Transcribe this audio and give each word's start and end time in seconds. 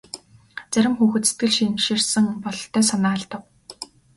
Зарим 0.71 0.93
хүүхэд 0.97 1.23
сэтгэл 1.27 1.53
шимширсэн 1.57 2.25
бололтой 2.43 2.83
санаа 2.89 3.13
алдав. 3.17 3.41